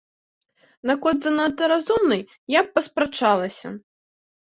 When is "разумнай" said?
1.73-2.25